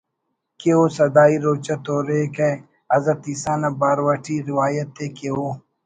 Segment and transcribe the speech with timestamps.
[0.59, 2.49] کہ او سدائی روچہ توریکہ
[2.93, 5.47] حضرت عیسیٰ ؑ نا بارو اٹی روایت ءِ کہ او